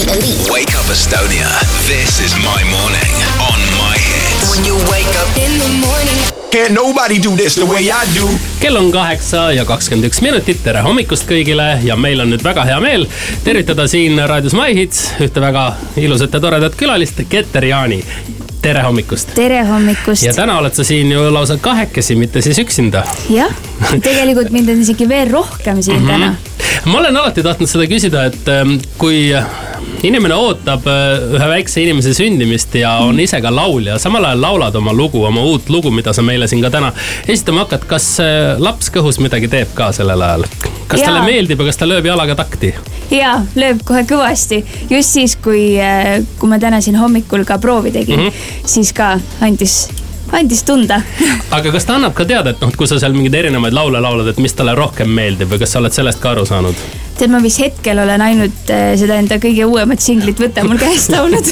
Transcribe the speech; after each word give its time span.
the 0.00 0.12
elite. 0.12 0.50
Wake 0.50 0.74
up 0.78 0.86
Estonia. 0.86 1.48
This 1.86 2.20
is 2.20 2.32
my 2.36 2.60
morning 2.70 3.12
on 3.50 3.60
my 3.82 3.96
hits. 3.98 4.50
When 4.50 4.64
you 4.64 4.76
wake 4.90 5.14
up 5.22 5.30
in 5.36 5.52
the 5.58 5.68
morning. 5.86 6.18
Can't 6.50 6.74
nobody 6.74 7.18
do 7.22 7.36
this 7.36 7.54
the 7.54 7.66
way 7.66 7.90
I 7.90 8.04
do. 8.14 8.28
kell 8.60 8.76
on 8.76 8.90
kaheksa 8.92 9.52
ja 9.52 9.64
kakskümmend 9.64 10.08
üks 10.08 10.20
minutit, 10.24 10.62
tere 10.64 10.82
hommikust 10.82 11.28
kõigile 11.28 11.78
ja 11.84 11.96
meil 11.96 12.20
on 12.20 12.32
nüüd 12.32 12.42
väga 12.44 12.64
hea 12.66 12.80
meel 12.82 13.06
tervitada 13.44 13.86
siin 13.88 14.18
raadios 14.28 14.56
My 14.58 14.74
Hits 14.74 15.12
ühte 15.22 15.40
väga 15.40 15.76
ilusat 16.00 16.34
ja 16.34 16.40
toredat 16.42 16.74
külalist, 16.80 17.22
Keter 17.28 17.64
Jaani. 17.64 18.02
tere 18.62 18.82
hommikust. 18.82 19.34
tere 19.34 19.62
hommikust. 19.68 20.26
ja 20.26 20.34
täna 20.34 20.58
oled 20.58 20.74
sa 20.74 20.84
siin 20.84 21.12
ju 21.12 21.30
lausa 21.32 21.56
kahekesi, 21.56 22.16
mitte 22.16 22.42
siis 22.42 22.58
üksinda. 22.58 23.04
jah, 23.30 23.54
tegelikult 24.02 24.50
mind 24.50 24.68
on 24.68 24.82
isegi 24.82 25.08
veel 25.08 25.30
rohkem 25.30 25.82
siin 25.82 26.02
mm 26.02 26.08
-hmm. 26.08 26.12
täna. 26.12 26.34
ma 26.84 26.98
olen 26.98 27.16
alati 27.16 27.42
tahtnud 27.42 27.68
seda 27.70 27.86
küsida, 27.86 28.26
et 28.26 28.48
ähm, 28.48 28.78
kui 28.98 29.30
inimene 30.06 30.34
ootab 30.34 30.86
äh, 30.88 31.34
ühe 31.36 31.48
väikse 31.54 31.82
inimese 31.82 32.14
sündimist 32.16 32.74
ja 32.78 32.94
on 33.04 33.20
ise 33.20 33.40
ka 33.42 33.52
laulja, 33.54 33.98
samal 34.00 34.24
ajal 34.24 34.42
laulad 34.42 34.76
oma 34.80 34.94
lugu, 34.96 35.24
oma 35.24 35.42
uut 35.44 35.68
lugu, 35.68 35.92
mida 35.94 36.14
sa 36.16 36.24
meile 36.24 36.48
siin 36.48 36.62
ka 36.64 36.70
täna 36.72 36.92
esitama 37.28 37.64
hakkad. 37.64 37.86
kas 37.90 38.08
äh, 38.24 38.56
laps 38.58 38.90
kõhus 38.94 39.20
midagi 39.20 39.50
teeb 39.52 39.74
ka 39.76 39.90
sellel 39.96 40.22
ajal? 40.24 40.46
kas 40.88 41.02
ja. 41.02 41.10
talle 41.10 41.24
meeldib 41.26 41.60
ja 41.60 41.68
kas 41.70 41.80
ta 41.80 41.88
lööb 41.88 42.08
jalaga 42.08 42.36
takti? 42.38 42.72
ja, 43.12 43.38
lööb 43.54 43.84
kohe 43.84 44.04
kõvasti. 44.08 44.62
just 44.90 45.16
siis, 45.18 45.36
kui, 45.36 45.74
äh, 45.76 46.20
kui 46.38 46.50
ma 46.50 46.60
täna 46.62 46.80
siin 46.80 46.98
hommikul 47.00 47.44
ka 47.48 47.60
proovi 47.60 47.92
tegin 47.92 48.20
mm, 48.20 48.28
-hmm. 48.28 48.64
siis 48.66 48.92
ka 48.96 49.18
andis 49.40 49.82
andis 50.32 50.64
tunda 50.64 51.02
aga 51.56 51.72
kas 51.72 51.84
ta 51.84 51.98
annab 51.98 52.16
ka 52.16 52.24
teada, 52.24 52.54
et 52.54 52.64
noh, 52.64 52.72
kui 52.76 52.88
sa 52.88 52.98
seal 52.98 53.12
mingeid 53.12 53.34
erinevaid 53.44 53.76
laule 53.76 54.00
laulad, 54.00 54.32
et 54.32 54.38
mis 54.38 54.54
talle 54.54 54.74
rohkem 54.74 55.10
meeldib 55.10 55.52
või 55.52 55.60
kas 55.60 55.76
sa 55.76 55.84
oled 55.84 55.92
sellest 55.92 56.22
ka 56.22 56.32
aru 56.34 56.46
saanud? 56.48 56.88
Tead, 57.18 57.30
ma 57.32 57.40
vist 57.42 57.60
hetkel 57.62 57.98
olen 58.02 58.22
ainult 58.24 58.72
äh, 58.72 58.92
seda 59.00 59.18
enda 59.20 59.40
kõige 59.42 59.66
uuemat 59.68 60.02
singlit 60.04 60.40
Võta 60.40 60.64
mul 60.66 60.80
käest 60.80 61.12
laulnud 61.14 61.46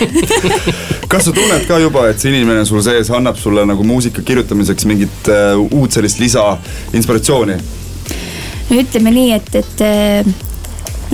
kas 1.10 1.28
sa 1.28 1.34
tunned 1.34 1.64
ka 1.68 1.78
juba, 1.82 2.08
et 2.10 2.20
see 2.20 2.32
inimene 2.32 2.64
sul 2.68 2.82
sees 2.84 3.10
annab 3.14 3.38
sulle 3.40 3.64
nagu 3.68 3.86
muusika 3.86 4.24
kirjutamiseks 4.24 4.88
mingit 4.88 5.30
uh, 5.32 5.62
uut 5.78 5.94
sellist 5.94 6.20
lisainspiratsiooni? 6.22 7.56
no 8.68 8.82
ütleme 8.82 9.14
nii, 9.14 9.32
et, 9.38 9.54
et 9.62 9.84
uh, 9.86 10.32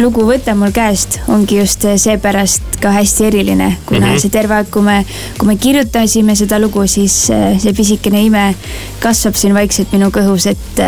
lugu 0.01 0.25
Võta 0.27 0.57
mul 0.59 0.75
käest 0.75 1.21
ongi 1.31 1.61
just 1.61 1.87
seepärast 2.03 2.81
ka 2.83 2.91
hästi 2.95 3.29
eriline, 3.29 3.69
kuna 3.87 4.07
mm 4.07 4.11
-hmm. 4.13 4.23
see 4.23 4.31
terve 4.35 4.59
aeg, 4.59 4.71
kui 4.71 4.83
me, 4.83 5.05
kui 5.39 5.47
me 5.47 5.57
kirjutasime 5.57 6.35
seda 6.37 6.59
lugu, 6.59 6.87
siis 6.87 7.15
see 7.31 7.73
pisikene 7.77 8.25
ime 8.25 8.55
kasvab 8.99 9.39
siin 9.39 9.55
vaikselt 9.55 9.93
minu 9.95 10.11
kõhus, 10.11 10.51
et 10.51 10.83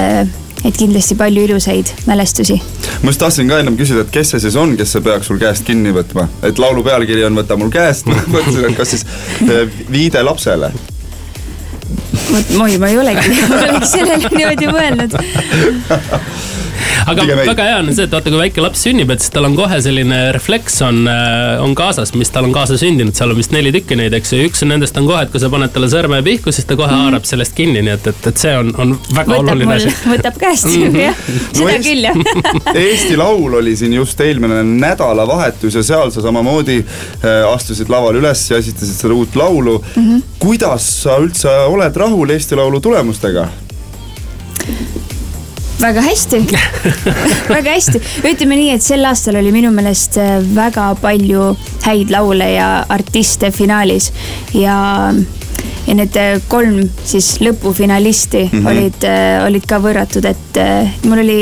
et 0.67 0.77
kindlasti 0.77 1.15
palju 1.19 1.47
ilusaid 1.47 1.93
mälestusi. 2.07 2.59
ma 3.03 3.13
just 3.13 3.23
tahtsin 3.23 3.49
ka 3.49 3.61
ennem 3.63 3.77
küsida, 3.79 4.03
et 4.07 4.13
kes 4.15 4.35
see 4.35 4.43
siis 4.47 4.57
on, 4.61 4.77
kes 4.77 4.97
see 4.97 5.05
peaks 5.05 5.31
sul 5.31 5.39
käest 5.43 5.67
kinni 5.67 5.95
võtma, 5.95 6.27
et 6.47 6.59
laulu 6.59 6.85
pealkiri 6.87 7.25
on 7.29 7.37
Võta 7.37 7.57
mul 7.61 7.71
käest. 7.71 8.09
Mõtlesin, 8.33 8.71
et 8.71 8.77
kas 8.79 8.95
siis 8.95 9.07
eh, 9.45 9.67
viide 9.93 10.23
lapsele. 10.25 10.73
Vot 12.27 12.57
moi, 12.59 12.79
ma 12.83 12.89
ei 12.91 12.99
olegi, 12.99 13.37
ma 13.47 13.61
oleks 13.69 13.93
sellele 13.97 14.33
niimoodi 14.35 14.71
mõelnud 14.73 15.15
aga 17.07 17.27
väga 17.43 17.67
hea 17.69 17.77
on 17.81 17.91
see, 17.93 18.07
et 18.07 18.15
vaata, 18.15 18.33
kui 18.33 18.41
väike 18.41 18.65
laps 18.65 18.85
sünnib, 18.87 19.11
et 19.15 19.23
siis 19.23 19.33
tal 19.35 19.49
on 19.49 19.57
kohe 19.59 19.79
selline 19.85 20.21
refleks 20.37 20.79
on, 20.87 21.03
äh, 21.11 21.63
on 21.63 21.75
kaasas, 21.79 22.13
mis 22.19 22.31
tal 22.35 22.49
on 22.49 22.55
kaasa 22.55 22.79
sündinud, 22.81 23.15
seal 23.17 23.33
on 23.33 23.39
vist 23.39 23.55
neli 23.55 23.73
tükki 23.75 23.99
neid, 23.99 24.15
eks 24.17 24.35
ju, 24.35 24.43
üks 24.49 24.65
nendest 24.67 24.97
on 25.01 25.09
kohe, 25.09 25.25
et 25.27 25.33
kui 25.33 25.43
sa 25.43 25.51
paned 25.53 25.73
talle 25.75 25.91
sõrme 25.93 26.21
pihku, 26.27 26.55
siis 26.55 26.69
ta 26.69 26.79
kohe 26.79 26.91
mm. 26.91 27.07
haarab 27.07 27.29
sellest 27.29 27.57
kinni, 27.57 27.83
nii 27.87 27.95
et, 27.97 28.11
et, 28.13 28.31
et 28.33 28.43
see 28.43 28.55
on, 28.59 28.73
on 28.83 28.95
väga 29.11 29.33
võtab 29.33 29.53
oluline 29.55 29.79
asi. 29.79 29.95
võtab 30.15 30.41
käest 30.41 30.71
mm 30.71 30.87
-hmm. 30.87 31.01
jah, 31.05 31.23
seda 31.53 31.73
no, 31.73 31.83
küll 31.87 32.07
jah 32.09 32.17
Eesti 32.87 33.17
Laul 33.17 33.59
oli 33.61 33.77
siin 33.77 33.97
just 33.97 34.21
eelmine 34.21 34.63
nädalavahetus 34.67 35.79
ja 35.81 35.83
seal 35.87 36.11
sa 36.15 36.23
samamoodi 36.25 36.79
äh, 36.81 37.43
astusid 37.53 37.91
lavale 37.93 38.23
üles 38.23 38.47
ja 38.51 38.61
esitasid 38.63 38.97
seda 39.03 39.15
uut 39.15 39.37
laulu 39.37 39.79
mm. 39.79 40.03
-hmm. 40.03 40.23
kuidas 40.39 40.89
sa 41.03 41.19
üldse 41.23 41.51
oled 41.67 41.97
rahul 41.97 42.31
Eesti 42.31 42.57
Laulu 42.57 42.81
tulemustega? 42.81 43.49
Väga 45.81 46.01
hästi. 46.01 46.41
Väga 47.49 47.71
hästi, 47.71 48.01
ütleme 48.25 48.57
nii, 48.59 48.71
et 48.77 48.85
sel 48.85 49.05
aastal 49.09 49.39
oli 49.41 49.53
minu 49.55 49.71
meelest 49.75 50.19
äh, 50.21 50.39
väga 50.57 50.91
palju 51.01 51.51
häid 51.85 52.13
laule 52.15 52.49
ja 52.55 52.71
artiste 52.89 53.53
finaalis. 53.55 54.13
Ja 54.55 55.13
ja 55.87 55.95
need 55.95 56.17
äh, 56.19 56.41
kolm 56.49 56.89
siis 57.05 57.37
lõpufinalisti 57.41 58.47
mm 58.49 58.59
-hmm. 58.59 58.71
olid, 58.71 59.05
äh, 59.05 59.45
olid 59.47 59.67
ka 59.69 59.79
võrratud, 59.83 60.25
et 60.27 60.61
mul 61.05 61.23
oli 61.23 61.41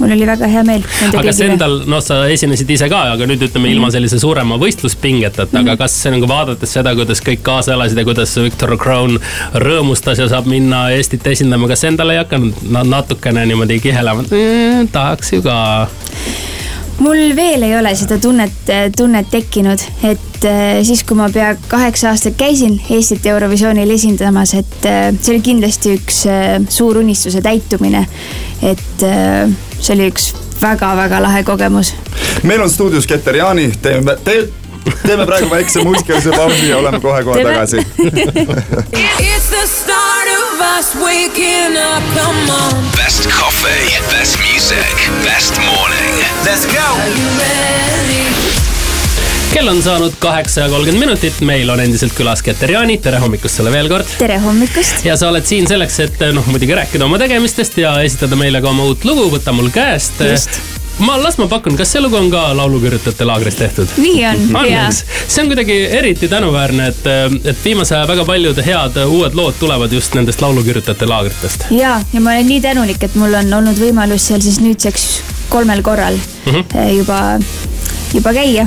mul 0.00 0.14
oli 0.16 0.26
väga 0.26 0.48
hea 0.50 0.62
meel. 0.66 0.84
aga 1.08 1.22
kas 1.28 1.40
endal, 1.44 1.76
noh, 1.90 2.02
sa 2.04 2.22
esinesid 2.32 2.70
ise 2.76 2.88
ka, 2.92 3.02
aga 3.14 3.28
nüüd 3.28 3.44
ütleme 3.48 3.70
ilma 3.72 3.90
sellise 3.92 4.20
suurema 4.22 4.58
võistluspingeteta 4.60 5.46
mm, 5.46 5.56
-hmm. 5.56 5.68
aga 5.68 5.76
kas 5.84 5.96
nagu 6.14 6.28
vaadates 6.30 6.72
seda, 6.78 6.94
kuidas 6.98 7.22
kõik 7.26 7.44
kaasa 7.46 7.76
elasid 7.76 8.00
ja 8.00 8.06
kuidas 8.08 8.36
Victor 8.40 8.76
Crown 8.80 9.18
rõõmustas 9.66 10.22
ja 10.22 10.28
saab 10.32 10.48
minna 10.50 10.88
Eestit 10.96 11.26
esindama, 11.26 11.68
kas 11.70 11.84
endal 11.88 12.14
ei 12.14 12.22
hakanud 12.22 12.64
natukene 12.88 13.44
niimoodi 13.46 13.80
kihelema, 13.84 14.24
mm, 14.26 14.88
tahaks 14.92 15.36
ju 15.36 15.44
ka? 15.44 15.58
mul 17.00 17.36
veel 17.36 17.62
ei 17.68 17.76
ole 17.78 17.94
seda 17.96 18.18
tunnet, 18.20 18.74
tunnet 18.96 19.30
tekkinud, 19.32 19.84
et 20.04 20.29
äh, 20.44 20.80
siis, 20.86 21.02
kui 21.04 21.16
ma 21.18 21.28
pea 21.32 21.54
kaheksa 21.68 22.10
aastat 22.10 22.36
käisin 22.38 22.80
Eestit 22.90 23.26
Eurovisioonil 23.26 23.90
esindamas, 23.90 24.54
et 24.54 24.86
äh, 24.88 25.08
see 25.20 25.34
oli 25.34 25.42
kindlasti 25.44 25.96
üks 25.98 26.22
äh, 26.30 26.54
suur 26.68 27.00
unistuse 27.00 27.42
täitumine. 27.44 28.06
et 28.62 29.00
see 29.00 29.94
oli 29.94 30.10
üks 30.10 30.34
väga-väga 30.60 31.22
lahe 31.22 31.42
kogemus. 31.44 31.94
meil 32.42 32.60
on 32.60 32.70
stuudios 32.70 33.06
Keter 33.06 33.36
Jaani, 33.36 33.72
teeme 33.82 34.16
te,, 34.24 34.48
teeme 35.06 35.26
praegu 35.26 35.50
väikse 35.50 35.84
muusikalise 35.84 36.30
pausi 36.36 36.68
ja 36.68 36.78
oleme 36.78 37.00
kohe-kohe 37.00 37.44
tagasi. 37.44 37.86
Best 42.96 43.28
coffee, 43.28 44.00
best 44.10 44.38
music, 44.38 45.10
best 45.24 45.60
morning. 45.66 46.24
Let's 46.44 46.66
go. 46.66 46.86
Are 47.00 47.08
you 47.08 47.28
ready? 47.38 48.49
Kell 49.52 49.68
on 49.68 49.82
saanud 49.82 50.12
kaheksa 50.18 50.60
ja 50.60 50.68
kolmkümmend 50.68 51.00
minutit, 51.00 51.40
meil 51.40 51.70
on 51.70 51.80
endiselt 51.80 52.14
külas 52.14 52.42
Keter 52.42 52.70
Jaani, 52.70 52.98
tere 53.02 53.18
hommikust 53.18 53.58
sulle 53.58 53.72
veel 53.72 53.88
kord. 53.90 54.06
tere 54.18 54.38
hommikust. 54.38 55.04
ja 55.04 55.16
sa 55.18 55.30
oled 55.30 55.46
siin 55.46 55.66
selleks, 55.66 55.96
et 56.06 56.20
noh, 56.34 56.46
muidugi 56.46 56.76
rääkida 56.78 57.04
oma 57.04 57.18
tegemistest 57.18 57.78
ja 57.82 57.96
esitada 58.06 58.38
meile 58.38 58.60
ka 58.62 58.70
oma 58.70 58.86
uut 58.86 59.04
lugu 59.04 59.26
Võta 59.30 59.52
mul 59.52 59.72
käest. 59.74 60.22
just 60.30 60.60
ma, 61.02 61.16
las 61.22 61.38
ma 61.40 61.48
pakun, 61.50 61.74
kas 61.78 61.90
see 61.92 62.02
lugu 62.02 62.18
on 62.20 62.30
ka 62.30 62.44
laulukirjutajate 62.60 63.26
laagris 63.26 63.58
tehtud? 63.58 63.96
nii 63.98 64.22
on, 64.28 64.70
jaa. 64.70 64.86
see 64.92 65.42
on 65.42 65.50
kuidagi 65.50 65.80
eriti 65.98 66.28
tänuväärne, 66.30 66.86
et, 66.94 67.10
et 67.44 67.64
viimase 67.64 67.96
aja 67.98 68.06
väga 68.10 68.24
paljud 68.28 68.62
head 68.66 69.02
uued 69.06 69.34
lood 69.34 69.58
tulevad 69.58 69.92
just 69.92 70.14
nendest 70.14 70.46
laulukirjutajate 70.46 71.10
laagritest. 71.10 71.66
ja, 71.74 71.96
ja 72.12 72.22
ma 72.22 72.36
olen 72.36 72.52
nii 72.54 72.62
tänulik, 72.70 73.02
et 73.02 73.18
mul 73.18 73.34
on 73.42 73.58
olnud 73.60 73.82
võimalus 73.82 74.30
seal 74.30 74.46
siis 74.46 74.62
nüüdseks 74.62 75.10
kolmel 75.50 75.82
korral 75.82 76.14
mm 76.14 76.52
-hmm. 76.52 76.92
juba 77.00 77.22
juba 78.14 78.32
käia. 78.34 78.66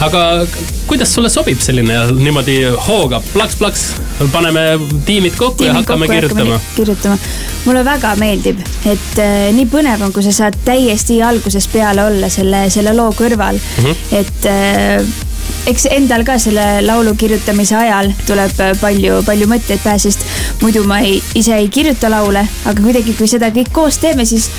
aga 0.00 0.46
kuidas 0.86 1.14
sulle 1.14 1.28
sobib 1.28 1.60
selline 1.60 1.98
niimoodi 2.16 2.56
hooga 2.88 3.22
plaks-plaks, 3.32 3.86
paneme 4.32 4.64
tiimid 5.06 5.36
kokku 5.36 5.64
tiimid 5.64 5.74
ja 5.74 5.78
hakkame 5.80 6.06
kokku 6.06 6.20
kirjutama? 6.20 6.60
kirjutama. 6.76 7.18
mulle 7.64 7.84
väga 7.84 8.14
meeldib, 8.20 8.60
et 8.84 9.22
äh, 9.22 9.48
nii 9.56 9.66
põnev 9.72 10.06
on, 10.06 10.14
kui 10.16 10.24
sa 10.26 10.32
saad 10.32 10.60
täiesti 10.64 11.20
algusest 11.22 11.72
peale 11.72 12.04
olla 12.04 12.30
selle, 12.32 12.68
selle 12.70 12.94
loo 12.96 13.10
kõrval 13.16 13.58
mm, 13.60 13.84
-hmm. 13.84 14.20
et 14.22 14.46
äh, 14.46 15.26
eks 15.70 15.86
endal 15.90 16.24
ka 16.26 16.38
selle 16.40 16.64
laulu 16.84 17.14
kirjutamise 17.18 17.76
ajal 17.76 18.12
tuleb 18.26 18.54
palju, 18.80 19.20
palju 19.26 19.48
mõtteid 19.50 19.82
pähe, 19.84 19.98
sest 20.02 20.24
muidu 20.62 20.84
ma 20.88 21.00
ei, 21.04 21.20
ise 21.34 21.56
ei 21.56 21.68
kirjuta 21.72 22.10
laule, 22.12 22.46
aga 22.64 22.82
kuidagi, 22.82 23.14
kui 23.18 23.28
seda 23.30 23.50
kõik 23.54 23.72
koos 23.74 24.00
teeme, 24.02 24.24
siis 24.28 24.50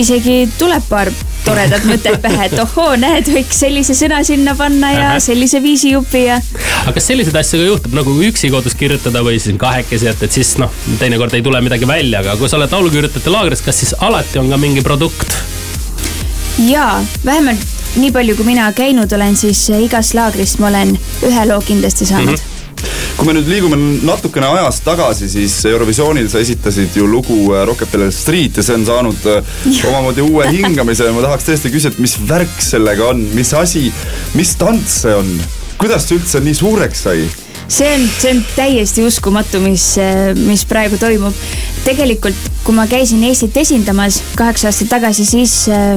isegi 0.00 0.48
tuleb 0.58 0.84
paar 0.88 1.10
toredat 1.44 1.84
mõtet 1.90 2.20
pähe, 2.22 2.48
et 2.48 2.58
ohoo, 2.60 2.94
näed, 3.00 3.28
võiks 3.34 3.60
sellise 3.64 3.96
sõna 3.98 4.22
sinna 4.26 4.54
panna 4.58 4.92
ja 4.94 5.10
sellise 5.22 5.60
viisi 5.62 5.92
jupi 5.94 6.24
ja. 6.26 6.40
aga 6.84 6.94
kas 6.96 7.10
selliseid 7.10 7.36
asju 7.40 7.60
ka 7.60 7.68
juhtub 7.68 7.98
nagu 8.00 8.16
üksi 8.28 8.50
kodus 8.54 8.76
kirjutada 8.78 9.24
või 9.26 9.38
siis 9.42 9.58
kahekesi, 9.60 10.10
et, 10.10 10.24
et 10.26 10.40
siis 10.40 10.54
noh, 10.62 10.72
teinekord 11.00 11.34
ei 11.36 11.44
tule 11.44 11.60
midagi 11.64 11.88
välja, 11.88 12.24
aga 12.24 12.38
kui 12.40 12.50
sa 12.50 12.58
oled 12.60 12.72
laulukirjutajate 12.72 13.34
laagris, 13.34 13.64
kas 13.64 13.84
siis 13.84 13.94
alati 14.00 14.40
on 14.42 14.50
ka 14.52 14.60
mingi 14.60 14.84
produkt? 14.86 15.38
jaa, 16.64 17.02
vähemalt 17.24 17.70
nii 17.98 18.10
palju, 18.14 18.34
kui 18.38 18.48
mina 18.48 18.66
käinud 18.74 19.12
olen, 19.12 19.36
siis 19.38 19.68
igast 19.78 20.16
laagrist 20.18 20.58
ma 20.62 20.70
olen 20.72 20.96
ühe 21.26 21.46
loo 21.50 21.62
kindlasti 21.66 22.06
saanud 22.10 22.34
mm. 22.34 22.42
-hmm 22.42 22.54
kui 23.14 23.28
me 23.28 23.34
nüüd 23.36 23.48
liigume 23.48 23.76
natukene 24.06 24.48
ajas 24.56 24.80
tagasi, 24.84 25.28
siis 25.30 25.54
Eurovisioonil 25.70 26.26
sa 26.30 26.42
esitasid 26.42 26.96
ju 26.98 27.06
lugu 27.08 27.38
äh, 27.54 27.62
Rockefeller 27.68 28.12
Street 28.14 28.58
ja 28.58 28.64
see 28.66 28.78
on 28.78 28.86
saanud 28.88 29.28
äh, 29.30 29.54
omamoodi 29.88 30.24
uue 30.24 30.48
hingamise. 30.50 31.06
Ja 31.08 31.14
ma 31.14 31.22
tahaks 31.24 31.46
tõesti 31.48 31.72
küsida, 31.74 31.94
et 31.94 32.02
mis 32.02 32.16
värk 32.28 32.58
sellega 32.64 33.12
on, 33.12 33.22
mis 33.36 33.54
asi, 33.56 33.86
mis 34.34 34.54
tants 34.60 35.00
see 35.04 35.14
on, 35.14 35.30
kuidas 35.80 36.08
see 36.08 36.18
üldse 36.18 36.42
nii 36.44 36.58
suureks 36.58 37.06
sai? 37.06 37.24
see 37.68 37.88
on, 37.94 38.04
see 38.20 38.34
on 38.34 38.42
täiesti 38.54 39.06
uskumatu, 39.06 39.62
mis, 39.64 39.86
äh, 40.02 40.34
mis 40.38 40.66
praegu 40.68 40.98
toimub. 41.00 41.38
Tegelikult, 41.84 42.48
kui 42.64 42.74
ma 42.76 42.86
käisin 42.88 43.22
Eestit 43.28 43.56
esindamas 43.60 44.20
kaheksa 44.38 44.70
aastat 44.70 44.90
tagasi, 44.94 45.26
siis 45.28 45.54
äh, 45.72 45.94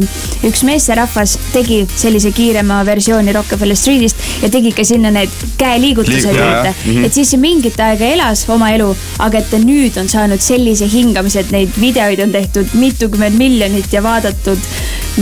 üks 0.48 0.64
meesterahvas 0.68 1.38
tegi 1.54 1.82
sellise 1.96 2.32
kiirema 2.36 2.82
versiooni 2.88 3.34
Rockefeller 3.36 3.80
Streetist 3.80 4.44
ja 4.44 4.52
tegi 4.54 4.74
ka 4.76 4.86
sinna 4.88 5.12
need 5.16 5.34
käeliigutused 5.60 6.28
juurde. 6.28 6.74
Mm 6.74 6.92
-hmm. 6.92 7.06
et 7.06 7.14
siis 7.14 7.32
see 7.32 7.40
mingit 7.40 7.80
aega 7.80 8.06
elas 8.06 8.46
oma 8.50 8.72
elu, 8.76 8.90
aga 9.20 9.38
et 9.38 9.50
ta 9.52 9.58
nüüd 9.58 10.00
on 10.00 10.10
saanud 10.10 10.44
sellise 10.44 10.88
hingamise, 10.92 11.40
et 11.40 11.52
neid 11.52 11.70
videoid 11.80 12.20
on 12.24 12.32
tehtud 12.32 12.74
mitukümmend 12.74 13.38
miljonit 13.38 13.94
ja 13.94 14.04
vaadatud 14.04 14.60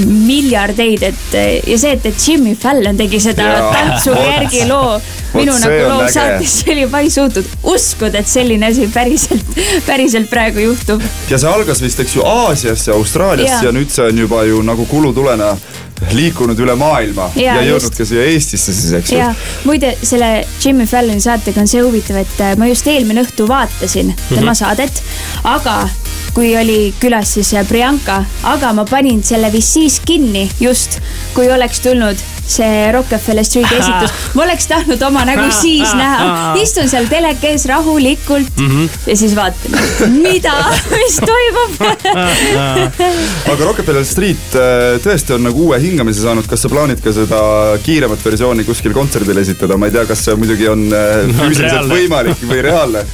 miljardeid, 0.06 1.04
et 1.04 1.38
ja 1.68 1.78
see, 1.78 1.92
et, 1.92 2.06
et 2.06 2.28
Jimmy 2.28 2.56
Fallon 2.56 2.98
tegi 2.98 3.20
seda 3.20 3.72
tantsu 3.72 4.12
järgi 4.12 4.66
loo 4.68 5.00
minu 5.36 5.56
nagu 5.62 5.80
loo 5.90 6.10
saates 6.12 6.58
oli, 6.72 6.86
ma 6.92 7.02
ei 7.06 7.10
suutnud 7.14 7.50
uskuda, 7.76 8.22
et 8.22 8.30
selline 8.30 8.72
asi 8.72 8.90
päriselt, 8.94 9.58
päriselt 9.86 10.30
praegu 10.30 10.64
juhtub. 10.66 11.04
ja 11.30 11.40
see 11.42 11.52
algas 11.52 11.82
vist, 11.84 12.00
eks 12.04 12.18
ju, 12.20 12.26
Aasias 12.26 12.88
ja 12.88 12.94
Austraalias 12.94 13.58
ja. 13.58 13.66
ja 13.70 13.76
nüüd 13.76 13.92
see 13.94 14.08
on 14.10 14.24
juba 14.26 14.44
ju 14.48 14.62
nagu 14.66 14.86
kulutulena 14.90 15.56
liikunud 16.12 16.60
üle 16.60 16.76
maailma 16.80 17.30
ja, 17.40 17.56
ja 17.60 17.68
jõudnud 17.70 17.96
ka 17.96 18.06
siia 18.08 18.26
Eestisse 18.30 18.74
siis, 18.76 18.92
eks 18.98 19.14
ju. 19.16 19.28
muide, 19.68 19.94
selle 20.04 20.30
Jimmy 20.64 20.88
Falloni 20.90 21.24
saatega 21.24 21.64
on 21.64 21.72
see 21.72 21.84
huvitav, 21.84 22.20
et 22.22 22.42
äh, 22.44 22.56
ma 22.60 22.68
just 22.70 22.88
eelmine 22.92 23.24
õhtu 23.24 23.48
vaatasin 23.50 24.12
tema 24.12 24.42
mm 24.42 24.48
-hmm. 24.48 24.60
saadet, 24.60 25.04
aga 25.44 25.78
kui 26.36 26.52
oli 26.60 26.94
külas 27.00 27.34
siis 27.34 27.54
äh, 27.54 27.68
Priyanka, 27.68 28.24
aga 28.44 28.74
ma 28.74 28.86
panin 28.86 29.24
selle 29.24 29.52
vist 29.52 29.74
siis 29.74 30.02
kinni 30.06 30.50
just, 30.60 31.00
kui 31.34 31.50
oleks 31.52 31.80
tulnud 31.80 32.18
see 32.48 32.92
Rockefeller 32.94 33.46
Streeti 33.46 33.76
esitus. 33.80 34.14
ma 34.34 34.44
oleks 34.46 34.68
tahtnud 34.70 35.02
oma 35.08 35.26
nägu 35.28 35.48
siis 35.64 35.94
näha. 35.98 36.54
istun 36.62 36.90
seal 36.92 37.10
teleka 37.12 37.48
ees 37.52 37.66
rahulikult 37.70 38.60
mm 38.60 38.72
-hmm. 38.72 38.90
ja 39.12 39.18
siis 39.18 39.36
vaatan, 39.36 39.78
mida, 40.12 40.56
mis 40.92 41.20
toimub 41.26 41.82
aga 43.54 43.66
Rockefeller 43.66 44.06
Street 44.06 44.56
äh, 44.56 44.98
tõesti 45.06 45.36
on 45.36 45.48
nagu 45.50 45.68
uue 45.70 45.80
hingamise 45.82 46.22
saanud, 46.22 46.48
kas 46.48 46.62
sa 46.62 46.70
plaanid 46.70 47.02
ka 47.04 47.14
seda 47.14 47.42
kiiremat 47.84 48.26
versiooni 48.26 48.64
kuskil 48.64 48.94
kontserdil 48.94 49.38
esitada, 49.38 49.78
ma 49.78 49.86
ei 49.90 49.96
tea, 49.98 50.06
kas 50.06 50.26
see 50.26 50.36
muidugi 50.36 50.68
on 50.70 50.88
äh, 50.94 51.26
füüsiliselt 51.40 51.88
no, 51.88 51.96
võimalik 51.96 52.46
või 52.50 52.62
reaalne 52.62 53.06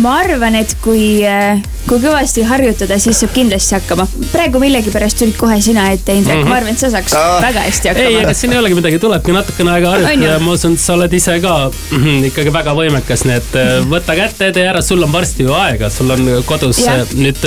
ma 0.00 0.18
arvan, 0.24 0.56
et 0.58 0.74
kui, 0.82 1.22
äh, 1.26 1.62
kui 1.88 2.00
kõvasti 2.02 2.44
harjutada, 2.48 2.98
siis 3.00 3.20
saab 3.22 3.32
kindlasti 3.34 3.76
hakkama. 3.76 4.06
praegu 4.32 4.60
millegipärast 4.62 5.18
tulid 5.20 5.36
kohe 5.38 5.60
sina 5.62 5.86
ette, 5.92 6.14
Indrek 6.14 6.36
mm, 6.36 6.42
-hmm. 6.42 6.48
ma 6.48 6.56
arvan, 6.56 6.72
et 6.72 6.78
sa 6.78 6.90
saaks 6.90 7.14
ah. 7.14 7.42
väga 7.42 7.60
hästi 7.60 7.88
hakkama. 7.88 8.08
ei, 8.08 8.16
ega 8.22 8.34
siin 8.34 8.52
ei 8.52 8.58
olegi 8.58 8.74
midagi, 8.74 8.98
tulebki 8.98 9.32
natukene 9.32 9.70
aega 9.70 9.90
harjutada 9.90 10.32
ja 10.32 10.38
ma 10.38 10.52
usun, 10.52 10.74
et 10.74 10.80
sa 10.80 10.94
oled 10.94 11.12
ise 11.12 11.38
ka 11.40 11.54
mm, 11.90 12.24
ikkagi 12.30 12.52
väga 12.52 12.74
võimekas, 12.78 13.24
nii 13.28 13.36
et 13.36 13.56
äh, 13.60 13.70
võta 13.90 14.16
kätte, 14.18 14.50
tee 14.52 14.66
ära, 14.68 14.82
sul 14.82 15.02
on 15.02 15.12
varsti 15.12 15.46
ju 15.46 15.54
aega, 15.54 15.90
sul 15.90 16.10
on 16.10 16.30
kodus 16.46 16.82
ja. 16.84 16.96
Äh, 17.00 17.14
nüüd 17.14 17.44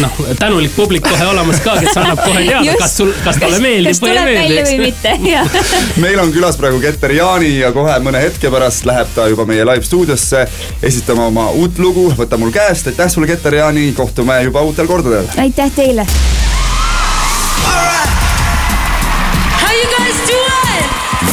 noh, 0.00 0.20
tänulik 0.38 0.76
publik 0.76 1.08
kohe 1.08 1.30
olemas 1.32 1.62
ka, 1.64 1.78
kes 1.80 1.96
annab 1.96 2.22
kohe 2.24 2.44
teada, 2.44 2.76
kas 2.80 2.96
sul, 3.00 3.14
kas 3.24 3.40
talle 3.40 3.62
meeldib 3.64 4.02
või 4.04 4.14
ei 4.16 4.24
meeldi. 4.28 4.62
või 4.68 4.78
mitte, 4.90 5.16
meil 6.04 6.20
on 6.20 6.34
külas 6.34 6.60
praegu 6.60 6.80
Keter 6.82 7.16
Jaani 7.16 7.56
ja 7.58 7.72
kohe 7.72 7.98
mõne 8.04 8.22
hetke 8.22 8.50
pärast 8.52 8.86
läheb 8.88 9.14
ta 9.14 9.28
juba 9.30 9.46
meie 9.48 9.64
live 9.64 9.86
stuudiosse 9.86 10.46
esitama 10.82 11.26
oma 11.30 11.48
uut 11.50 11.70
uut 11.70 11.78
lugu 11.78 12.06
Võta 12.18 12.38
mul 12.40 12.50
käest, 12.54 12.88
aitäh 12.90 13.10
sulle, 13.10 13.28
Keter 13.30 13.54
Jaani, 13.60 13.92
kohtume 13.92 14.42
juba 14.42 14.62
uutel 14.62 14.86
kordadel. 14.86 15.26
aitäh 15.38 15.72
teile. 15.76 16.06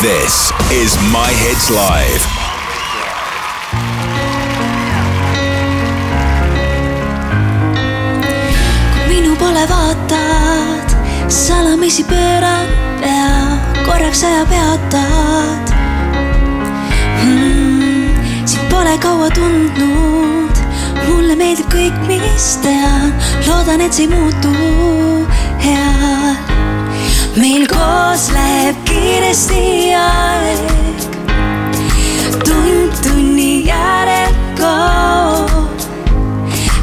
This 0.02 0.52
is 0.72 1.00
My 1.12 1.32
Hits 1.40 1.70
Live. 1.70 2.26
kui 8.94 9.08
minu 9.08 9.36
poole 9.36 9.64
vaatad, 9.70 10.98
salamisi 11.28 12.04
pööran 12.04 12.68
pea, 13.00 13.32
korraks 13.86 14.24
aja 14.24 14.46
peatad 14.46 15.74
hmm,. 17.24 18.12
sind 18.46 18.70
pole 18.70 18.98
kaua 18.98 19.30
tundnud 19.30 20.07
meeldib 21.48 21.70
kõik, 21.72 22.00
mis 22.10 22.46
tean, 22.60 23.14
loodan, 23.48 23.80
et 23.80 23.94
see 23.96 24.04
ei 24.04 24.10
muutu 24.12 24.52
hea. 25.64 26.36
meil 27.40 27.64
koos 27.72 28.26
läheb 28.36 28.76
kiiresti 28.90 29.94
aeg, 29.96 31.06
tund 32.44 33.00
tunni 33.06 33.64
järel 33.70 34.36
kaob. 34.60 35.88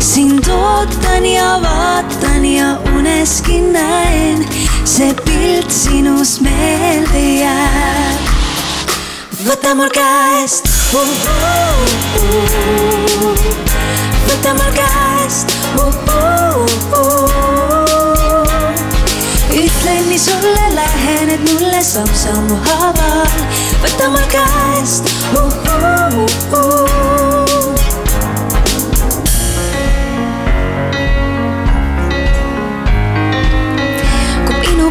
sind 0.00 0.48
ootan 0.48 1.28
ja 1.28 1.60
vaatan 1.60 2.44
ja 2.48 2.70
uneski 2.96 3.60
näen, 3.60 4.46
see 4.84 5.12
pilt 5.26 5.68
sinust 5.68 6.40
meelde 6.40 7.24
jääb. 7.42 8.32
võta 9.44 9.76
mul 9.76 9.92
käest 9.92 10.72
uh,. 10.94 11.04
Uh, 12.24 12.32
uh 13.28 14.03
võta 14.28 14.54
mul 14.58 14.72
käest 14.76 15.52
uh,. 15.78 15.94
Uh, 16.14 16.66
uh. 16.98 18.44
ütlen 19.54 20.08
nii 20.08 20.18
sulle, 20.18 20.66
lähened 20.74 21.42
mulle 21.48 21.82
samm-sammu 21.84 22.56
haaval. 22.68 23.34
võta 23.82 24.10
mul 24.14 24.28
käest 24.32 25.12
uh,. 25.34 25.52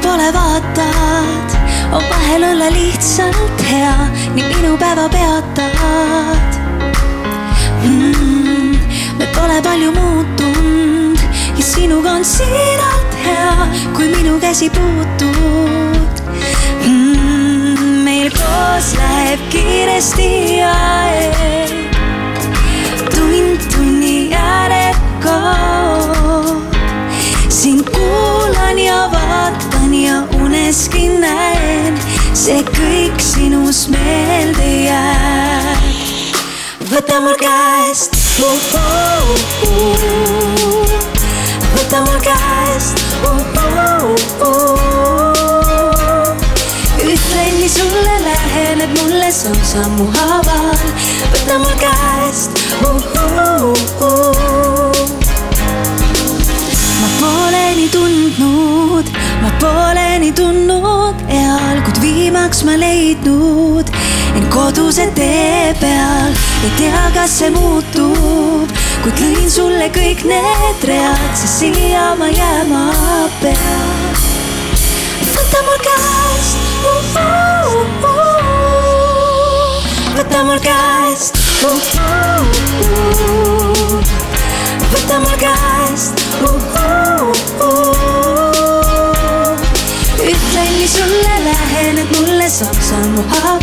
Poole 0.04 0.34
vaatad, 0.36 1.54
on 1.96 2.04
vahel 2.10 2.44
olla 2.44 2.68
lihtsalt 2.74 3.64
hea, 3.70 3.96
nii 4.36 4.46
minu 4.52 4.76
päeva 4.78 5.08
peatad 5.10 6.60
mm 7.84 8.43
me 9.18 9.28
pole 9.36 9.62
palju 9.62 9.92
muutunud 9.92 11.20
ja 11.58 11.64
sinuga 11.64 12.12
on 12.12 12.26
siiralt 12.26 13.14
hea, 13.26 13.68
kui 13.96 14.08
minu 14.08 14.40
käsi 14.40 14.70
puutud 14.70 16.22
mm,. 16.88 18.04
meil 18.06 18.32
koos 18.34 18.94
läheb 18.98 19.44
kiiresti 19.54 20.30
aeg, 20.70 21.76
tund 23.14 23.68
tunni 23.76 24.32
järel 24.32 24.98
kaob. 25.24 26.74
sind 27.50 27.86
kuulan 27.94 28.80
ja 28.80 29.10
vaatan 29.14 29.94
ja 29.94 30.24
uneski 30.42 31.08
näen, 31.20 32.02
see 32.34 32.64
kõik 32.74 33.22
sinus 33.22 33.88
meelde 33.94 34.74
jääb. 34.90 35.88
võta 36.90 37.22
mul 37.22 37.40
käest 37.40 38.23
uh, 38.40 38.46
uh, 38.74 39.30
uh. 39.64 40.90
võta 41.76 42.02
mul 42.06 42.20
käest 42.26 42.98
uh, 43.24 43.40
uh, 43.62 44.48
uh. 44.48 45.64
ütlen 47.04 47.54
nii 47.60 47.70
sulle, 47.70 48.16
lähened 48.26 48.92
mulle 48.98 49.30
samm-sammu 49.32 50.10
haaval. 50.18 50.86
võta 51.36 51.56
mul 51.62 51.78
käest 51.84 52.52
uh, 52.82 52.90
uh, 52.90 53.74
uh. 54.02 54.64
ma 54.64 54.73
viimaks 62.44 62.64
ma 62.68 62.74
leidnud 62.76 63.88
end 64.36 64.48
koduse 64.52 65.06
tee 65.16 65.74
peal 65.80 66.34
ei 66.64 66.72
tea, 66.78 67.04
kas 67.16 67.38
see 67.40 67.50
muutub, 67.56 68.68
kuid 69.04 69.22
lõin 69.22 69.50
sulle 69.52 69.88
kõik 69.96 70.26
need 70.28 70.84
read, 70.90 71.32
sest 71.40 71.62
siia 71.62 72.16
ma 72.20 72.28
jääma 72.28 72.84
pean. 73.40 74.20
võta 75.32 75.64
mul 75.70 75.80
käest 75.88 76.58
uh,, 76.84 77.16
uh, 77.24 78.12
uh, 78.12 79.80
võta 80.20 80.44
mul 80.44 80.60
käest 80.68 81.40
uh,, 81.64 81.80
uh, 82.84 83.24
võta 84.92 85.16
mul 85.24 85.38
käest 85.48 86.14
uh,. 86.44 86.60
Uh, 87.64 88.04
ütlen 90.24 90.70
nii 90.78 90.88
sulle, 90.88 91.34
lähened 91.46 92.13
mulle 92.54 92.66
samm-sammu 92.66 93.24
haaval, 93.30 93.32
võta 93.34 93.50
mul 93.50 93.60
käest. 93.60 93.63